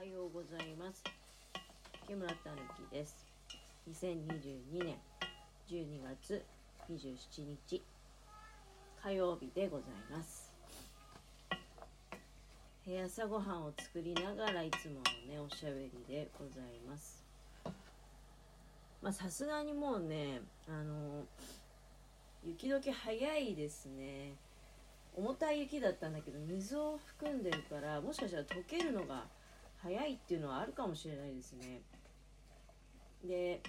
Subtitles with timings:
[0.00, 1.04] はようございます。
[2.08, 3.26] 木村たぬきです。
[3.86, 4.96] 2022年
[5.68, 6.42] 12月
[6.90, 7.82] 27日
[9.02, 10.50] 火曜日でございます。
[13.04, 17.22] 朝ごはんを作りながらいつものねおしゃべりでございます。
[19.02, 21.24] まあさすがにもうねあの
[22.42, 24.32] 雪解け早いですね。
[25.14, 29.24] 重たい雪だったんだけど水を含んでるからもしかしたら溶けるのが
[29.82, 31.80] 早いっていうのはあるかもしれないですね。
[33.24, 33.62] で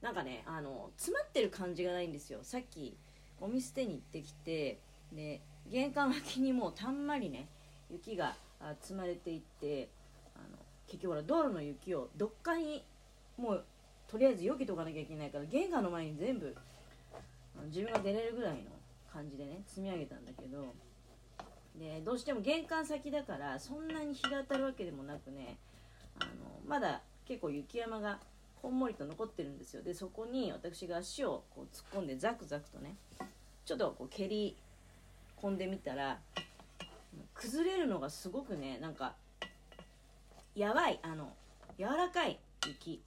[0.00, 2.40] なんかねあの詰まってる感じがないんですよ。
[2.42, 2.96] さっき
[3.40, 4.78] ゴミ捨てに行ってきて
[5.12, 7.48] で玄関脇にもうたんまりね
[7.90, 8.34] 雪が
[8.80, 9.88] 積まれていって
[10.34, 12.84] あの結局ほら道路の雪をどっかに
[13.36, 13.64] もう
[14.08, 16.54] とりあえず避けとかなきゃいけないから玄関の前に全部
[17.66, 18.60] 自分が出れるぐらいの
[19.12, 20.74] 感じでね積み上げたんだけど
[21.76, 25.56] でどうしても玄関先だからそんなに日が当たるわけでもなくね
[26.18, 26.30] あの
[26.66, 28.18] まだ結構雪山が
[28.60, 29.82] こんもりと残ってるんですよ。
[29.82, 32.96] でそこに私が足をこう突っ込んでザクザクとね
[33.64, 34.56] ちょっとこう蹴り
[35.40, 36.18] 込んでみたら
[37.34, 39.14] 崩れるのがすごくねなんか
[40.54, 41.32] やばいあの
[41.78, 43.02] 柔らかい雪。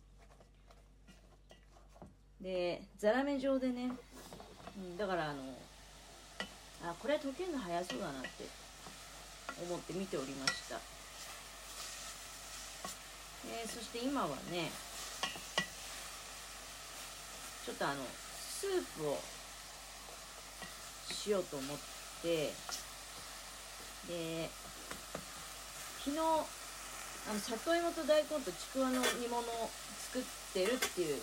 [2.42, 3.92] でザラメ状でね、
[4.78, 5.42] うん、だからあの
[6.84, 8.63] あこれは溶けるの早そうだなって
[9.62, 10.80] 思って見ておりました、
[13.48, 14.72] えー、そして今はね
[17.66, 19.18] ちょっとあのスープを
[21.12, 21.78] しようと思っ
[22.22, 22.52] て
[24.08, 24.50] で
[26.04, 29.70] 昨日あの里芋と大根とちくわの煮物を
[30.12, 31.22] 作ってるっていう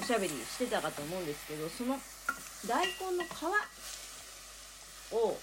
[0.00, 1.96] おしゃべりしてたかと思うんですけどその
[2.68, 3.28] 大根の皮
[5.14, 5.38] を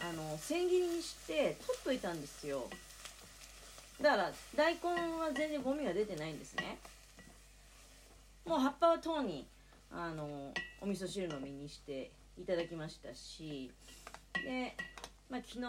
[0.00, 2.68] あの千切りにして取っといたんですよ。
[4.00, 4.80] だから大根
[5.18, 6.78] は全然ゴミが出てないんですね。
[8.46, 9.46] もう葉っぱはとうに
[9.90, 12.10] あのお味噌汁の実にして
[12.40, 13.70] いただきましたし。
[14.34, 14.76] で、
[15.28, 15.66] まあ、昨日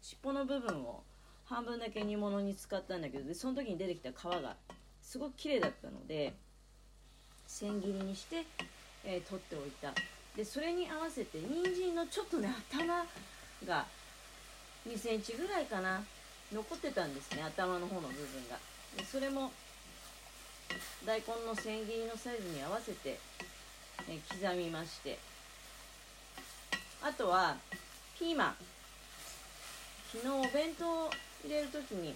[0.00, 1.02] 尻尾の部分を
[1.44, 4.56] 半分だけ煮物に使ったんだけどでその時に出てきた皮が
[5.02, 6.34] すごく綺麗だったので
[7.46, 8.44] 千切りにして、
[9.04, 9.92] えー、取っておいた。
[10.36, 13.06] でそれに合わせて人参のちょっとね頭
[13.64, 13.86] が
[14.88, 16.02] 2センチぐらいかな。
[16.52, 18.56] 残ってたんですね頭の方の部分が。
[19.10, 19.50] それも
[21.04, 23.18] 大根の千切りのサイズに合わせて、
[24.08, 25.18] え刻みまして。
[27.02, 27.56] あとは
[28.18, 28.54] ピーマン。
[30.12, 31.10] 昨日お弁当
[31.44, 32.14] 入れる時に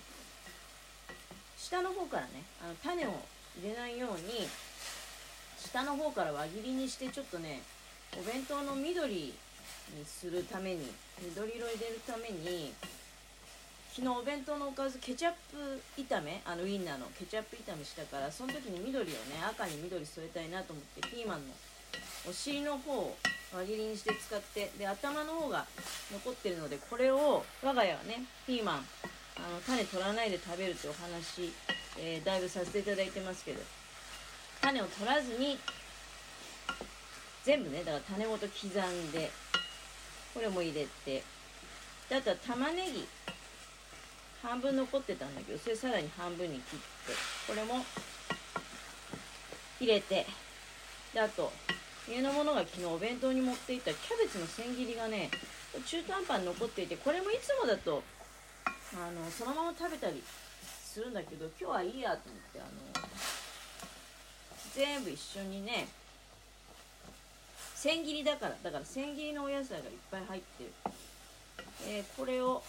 [1.58, 3.10] 下の方からねあの種を
[3.60, 4.48] 入れないように
[5.58, 7.60] 下の方から輪切りにしてちょっとね
[8.18, 9.34] お弁当の緑
[9.96, 10.86] にするために
[11.22, 12.72] 緑色入れるために
[13.92, 21.54] 昨日お弁当のおかずケチャップ炒めあのウインナーのケチャップ炒めしたからその時に緑をね赤に緑添えたいなと思ってピーマンの
[22.28, 23.16] お尻の方を
[23.52, 25.66] 輪切りにして使ってで頭の方が
[26.12, 28.80] 残ってるのでこれを我が家はねピーマンあ
[29.50, 31.52] の種取らないで食べるってお話、
[31.98, 33.60] えー、だいぶさせていただいてますけど
[34.60, 35.58] 種を取らずに
[37.44, 39.30] 全部ねだから種ごと刻んで
[40.34, 41.22] これも入れて。
[42.08, 43.06] であとは玉ねぎ。
[44.42, 46.84] 半分残ってたんだけどそれさらに半分に切って。
[47.46, 47.84] これも
[49.80, 50.26] 入れて。
[51.12, 51.52] であと
[52.08, 55.30] 家のものが昨日お弁当に持っていたキャベツの千切りがね
[55.86, 58.02] 中途半端に残っていてこれもいつもだと
[58.94, 60.22] あのそのまま食べたり
[60.82, 63.08] するんだけど今日はいいやと思ってあの
[64.74, 65.88] 全部一緒にね
[67.80, 70.70] 千切りだからだから千切りのお野菜がいっぱい入ってる、
[71.88, 72.62] えー、これを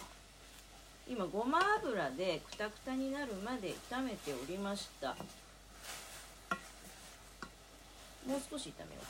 [1.06, 5.08] 今ごま油でくたくたになるまで炒めておりました。
[8.26, 9.06] もう少し炒めよう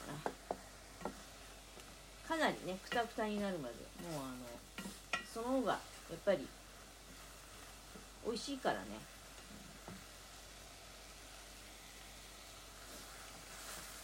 [1.06, 1.10] か
[2.32, 2.36] な。
[2.36, 3.74] かなりねくたくたになるまで。
[4.10, 4.34] もうあの
[5.32, 5.78] その方がや
[6.16, 6.48] っぱり
[8.26, 9.11] 美味しいからね。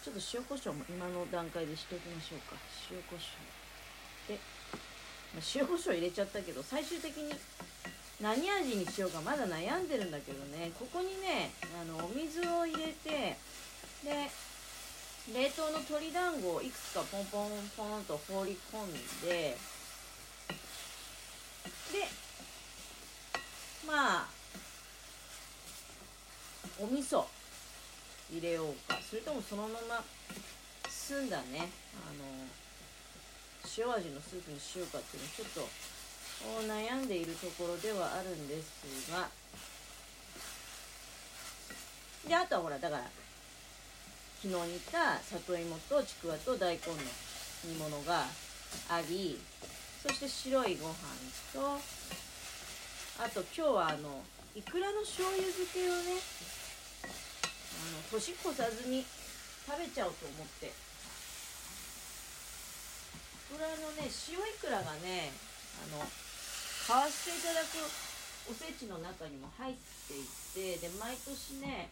[0.09, 2.57] ちょっと塩コショウも今の段階でしておきましょうか。
[2.91, 4.33] 塩コショウ。
[4.33, 4.41] で、
[5.37, 7.31] まあ、塩コショウ入れちゃったけど最終的に
[8.19, 10.73] 何味にしようかまだ悩んでるんだけどね。
[10.81, 13.37] ここにねあのお水を入れて
[14.03, 14.33] で
[15.29, 18.93] 冷凍の鶏団子をいくつかポンポンポンと放り込ん
[19.29, 19.59] で
[21.93, 22.09] で
[23.87, 24.29] まあ
[26.81, 27.27] お味噌。
[28.31, 28.99] 入れようか。
[29.09, 30.05] それともそのまま
[30.89, 31.69] 澄んだね。
[31.95, 32.25] あの
[33.77, 35.69] 塩味のスープにしようかっていうのちょっと
[36.67, 39.29] 悩んでいるところではあるんですが。
[42.27, 43.05] であとはほらだから
[44.43, 46.99] 昨日煮た里芋とちくわと大根の
[47.65, 48.27] 煮物が
[48.91, 49.41] あり
[50.03, 50.95] そして白いご飯
[51.53, 51.81] と
[53.19, 54.23] あと今日はあの
[54.55, 56.21] いくらの醤油漬けをね
[57.93, 59.05] の年越さずに
[59.67, 60.67] 食べちゃおうと思って。
[60.69, 60.71] い
[63.51, 65.33] くらのね塩いくらがね
[65.91, 66.05] あの
[66.87, 67.81] 買わせていただく
[68.51, 71.89] おせちの中にも入っていてで毎年ね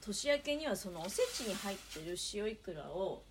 [0.00, 3.22] 年明けにはそのおせちに入ってる塩いくらを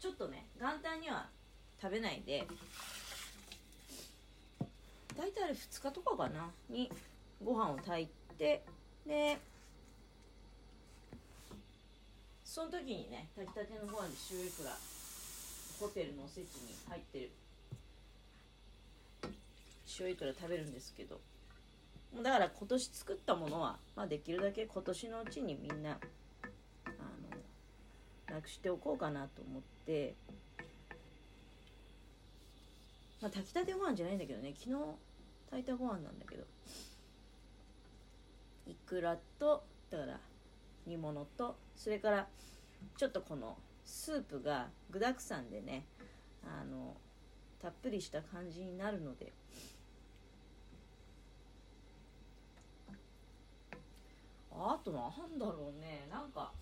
[0.00, 1.26] ちょっとね元旦には
[1.80, 2.46] 食べないで
[5.16, 6.50] 大体あれ2日とかかな？
[6.68, 6.90] に
[7.42, 8.62] ご飯を炊いて
[9.06, 9.38] で
[12.44, 14.76] その時にね炊きたてのご飯で塩いくら
[15.80, 17.30] ホテルのおせちに入ってる
[20.00, 21.20] 塩いくら食べるんですけど
[22.22, 25.98] だから今年作ったものは、まあ、できるだけ今年のうちにみんな
[26.86, 26.90] あ
[28.30, 30.14] のなくしておこうかなと思って、
[33.20, 34.76] まあ、炊きたてご飯じゃないんだけどね昨日
[35.50, 36.44] 炊いたご飯なんだけど
[38.66, 40.20] いくらとだから
[40.86, 42.26] 煮物とそれから
[42.96, 45.84] ちょっとこのスープが具だくさんでね
[46.42, 46.96] あの
[47.60, 49.32] たっぷりした感じになるので。
[54.56, 56.06] あとなんだろうね。
[56.10, 56.52] なんか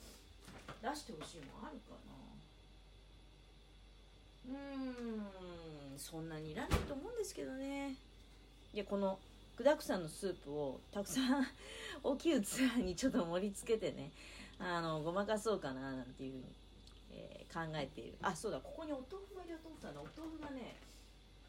[0.80, 1.94] 出してほしいもんあるか
[4.48, 4.58] な。
[4.58, 7.94] うーんそんなにいらないと思うんですけどね。
[8.72, 9.18] いやこの
[9.62, 11.46] 具だくさんのスープをたくさん
[12.02, 14.10] 大きい器にちょっと盛り付けてね
[14.58, 16.44] あのごまかそうかななんていうふうに、
[17.12, 18.18] えー、考えている。
[18.22, 20.74] あそうだここにお豆腐が入れようと思ったんだお豆腐がね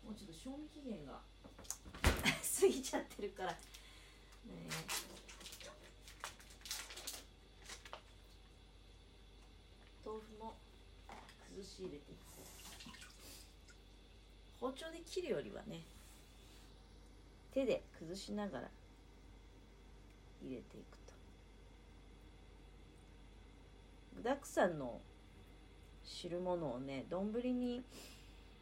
[0.06, 1.20] もうちょっと賞味期限が
[2.06, 3.52] 過ぎちゃってるから。
[3.52, 3.58] ね。
[10.06, 10.54] 豆腐も
[11.50, 12.12] 崩し入れて。
[12.12, 12.44] いこ
[14.62, 15.82] う包丁で切るよりはね
[17.54, 18.68] 手で崩しながら
[20.42, 21.14] 入れていくと。
[24.18, 25.00] 具だくさんの
[26.04, 27.82] 汁物をね丼に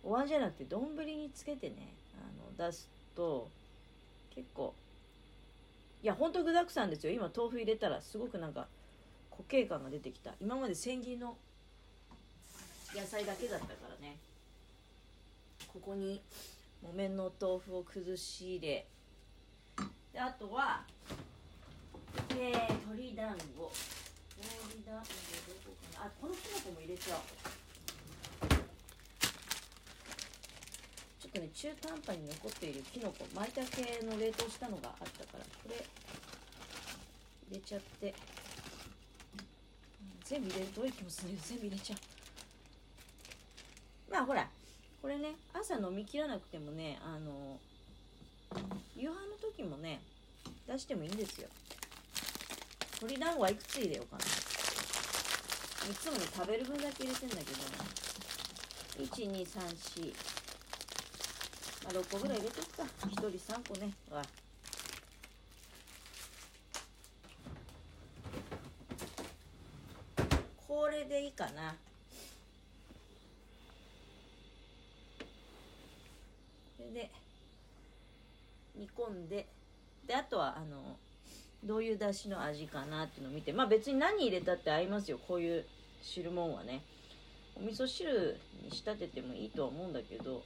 [0.03, 3.49] お椀じゃなくて丼につけてねあの出すと
[4.33, 4.73] 結構
[6.03, 7.13] いやほんと具だくさんですよ。
[7.13, 8.67] 今豆腐入れたらすごくなんか
[9.29, 10.33] 固形感が出てきた。
[10.41, 11.37] 今まで千切りの
[12.95, 14.17] 野菜だけだったからね。
[15.71, 16.21] ここに
[16.81, 18.87] 木綿の豆腐を崩し入れ
[20.11, 20.83] であとは、
[22.31, 23.71] えー、鶏団子。
[24.41, 25.07] 鶏団子
[25.47, 26.05] どこかな？
[26.07, 27.21] あこのきのこも入れちゃおう。
[31.21, 33.25] ちょっとね中途半端に残っているきのこ。
[33.33, 33.65] 舞茸
[34.05, 35.75] の冷凍したのがあったからこれ
[37.49, 38.13] 入れちゃって。
[40.25, 41.99] 全部入れると多い気もするけど全部入れちゃう
[44.13, 44.47] まあほら
[45.01, 45.35] これね
[45.71, 47.57] 朝飲みきらなくてもねあの
[48.93, 50.01] 夕飯の時もね
[50.67, 51.47] 出してもいいんですよ。
[52.99, 54.23] 鶏団子はいくつ入れようかな。
[55.89, 57.47] いつもね食べる分だけ入れてんだけど
[59.05, 60.13] 1234
[61.85, 62.83] まあ6個ぐらい入れとくか。
[63.07, 63.93] 1人3個ね。
[64.11, 64.21] わ
[70.67, 71.75] これでいいかな
[76.77, 77.11] これで
[78.75, 79.47] 煮込んで
[80.07, 80.97] であとはあの
[81.63, 85.65] どういう出汁の味かなっていうのを見てまあ別に何入れたって合いますよこういう
[86.01, 86.81] 汁物はね。
[87.55, 90.43] お味噌汁に仕立ててもいいとは思うんだけど。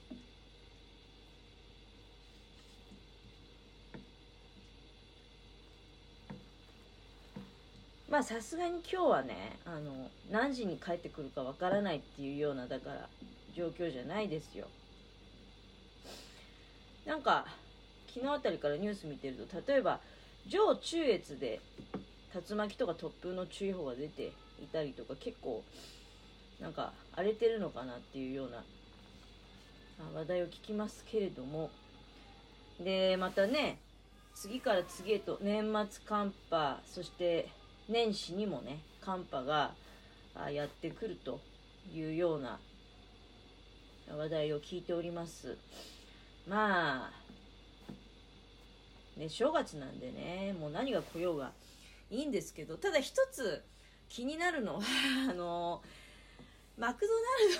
[8.10, 13.08] まあさすがに今日はねあの何時に帰ってくるかわからないっていうようなだから
[13.54, 14.68] 状況じゃないですよ。
[17.06, 17.46] なんか
[18.12, 20.00] 昨日あたりからニュース見てると例えば
[20.48, 21.60] 上中越で
[22.34, 24.32] 竜巻とか突風の注意報が出て
[24.62, 25.62] いたりとか結構
[26.60, 28.64] なんか荒れてるのかなっていうような
[30.14, 31.70] 話題を聞きますけれども。
[32.78, 33.78] でまたね
[34.34, 37.48] 次から次へと年末寒波そして
[37.88, 39.72] 年始にもね寒波が
[40.52, 41.40] やってくると
[41.94, 42.58] いうような
[44.14, 45.56] 話題を聞いております。
[46.46, 47.16] まあ
[49.18, 51.52] ね、正月なんでね、もう何が来ようが
[52.10, 53.64] いいんですけど、ただ一つ
[54.08, 54.82] 気になるのは、
[55.30, 55.82] あの、
[56.76, 57.06] マク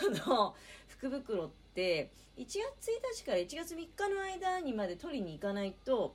[0.02, 0.54] ドナルドの
[0.88, 2.62] 福袋って1月1
[3.14, 6.14] 日から1月3日の間にまで取りに行かないと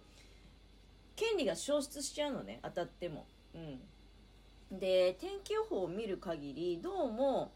[1.15, 3.25] 権利が消失しちゃうのね当たっても。
[3.53, 7.51] うん、で天気予報を見る限りどうも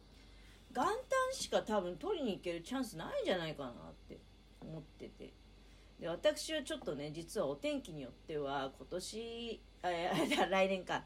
[0.72, 0.93] 元旦
[1.31, 3.74] しか多分取りに行けるチャンスないんじゃないかなっ
[4.10, 4.17] て
[4.69, 5.31] 思ってて。
[6.00, 9.88] で私はちょっとね実はお天気によっては今年あ
[10.50, 11.03] 来年か。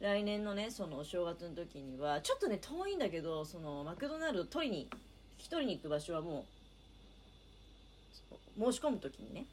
[0.00, 4.88] 来年のねそのお正月の時にはちょっとね遠いんだけどそのマクドナルド取りに引
[5.38, 6.46] き取りに行く場所はも
[8.58, 9.46] う申し込む時にね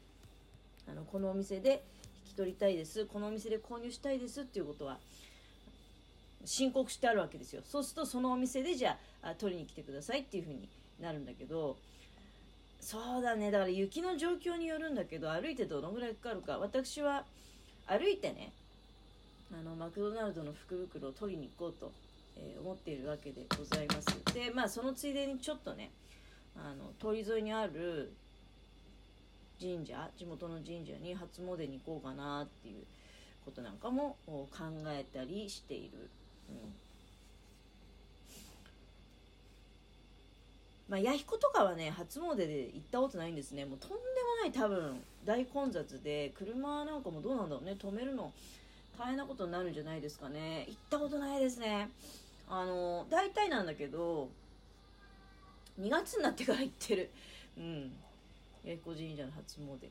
[0.88, 1.82] あのこのお店で
[2.26, 4.98] 引き取りたいですこのお店で購入したいですっていうことは
[6.44, 7.62] 申告してあるわけですよ。
[7.64, 10.68] そうするとそのお店でじゃあ取りに来てくださいっていうふうに
[11.00, 11.76] なるんだけど
[12.80, 13.50] そうだね。
[13.50, 16.58] だから雪の状況によるんだけど歩いてどのぐらいかかるか。
[16.58, 17.24] 私は
[17.86, 18.52] 歩いてね
[19.52, 21.92] あのマクドナルドの福袋を取りに行こうと、
[22.36, 24.34] えー、思っているわけでございます。
[24.34, 25.90] でまあそのついでにちょっとね
[26.56, 28.12] あの通り沿いにある
[29.60, 32.84] 神社地元の神社に初詣に行こうかなっていう
[33.44, 34.48] ことなんかも考
[34.88, 36.10] えたりしている、
[36.50, 36.74] うん。
[40.88, 43.64] まあ、弥彦とかはね初詣で行ったことないんですね。
[43.64, 44.00] もうとんでも
[44.42, 47.76] ない多分大混雑で車なんかもどうなんだろうね。
[47.78, 48.32] 止めるの
[48.98, 50.64] 大変なことになるんじゃないですかね。
[50.68, 51.90] 行ったことないですね。
[52.48, 54.28] あの大体なんだけど
[55.80, 57.10] 2月になってから行ってる。
[57.58, 57.92] うん。
[58.64, 59.88] 弥彦神社の初詣。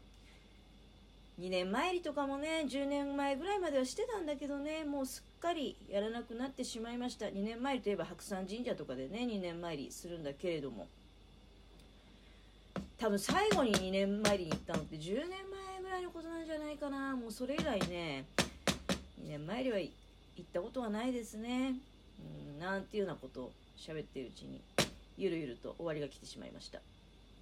[1.40, 7.28] 2年参りとかもね10年前ぐらいまではしてたんだけどねもうすっかりやらなくなってしまいました。
[7.28, 10.88] 2年参りといえば白山神社とかでね2年参りするんだけれども。
[12.98, 17.16] 多分最後に2年参りに行ったのって10年前ぐらいのことなんじゃないかな。
[17.16, 18.26] もうそれ以来ね
[19.24, 19.92] 2年前よりは行
[20.42, 21.76] ったことはないですね。
[22.58, 24.62] うんなんていうようなことを喋っているうちに
[25.16, 26.80] ゆるゆると終わりが来てしまいました。